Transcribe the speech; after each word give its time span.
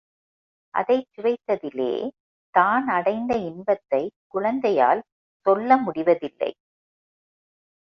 அதைச் 0.73 1.07
சுவைத்ததிலே 1.11 1.91
தான் 2.55 2.87
அடைந்த 2.87 3.37
இன்பத்தைக் 3.41 4.13
குழந்தையால் 4.27 5.01
சொல்ல 5.45 5.77
முடிவதில்லை. 5.77 6.51